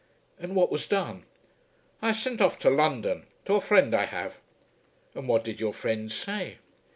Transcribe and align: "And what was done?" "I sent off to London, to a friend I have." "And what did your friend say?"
"And 0.39 0.55
what 0.55 0.71
was 0.71 0.87
done?" 0.87 1.25
"I 2.01 2.11
sent 2.11 2.41
off 2.41 2.57
to 2.61 2.71
London, 2.71 3.27
to 3.45 3.53
a 3.53 3.61
friend 3.61 3.93
I 3.93 4.05
have." 4.05 4.39
"And 5.13 5.27
what 5.27 5.43
did 5.43 5.59
your 5.59 5.73
friend 5.73 6.11
say?" 6.11 6.57